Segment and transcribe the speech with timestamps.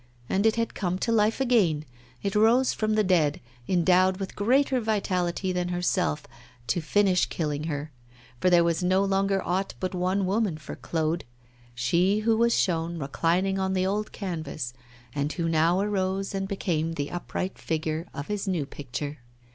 [0.27, 1.85] And it had come to life again,
[2.23, 6.25] it rose from the dead, endowed with greater vitality than herself,
[6.69, 7.91] to finish killing her,
[8.39, 11.23] for there was no longer aught but one woman for Claude
[11.75, 14.73] she who was shown reclining on the old canvas,
[15.13, 19.19] and who now arose and became the upright figure of his new picture.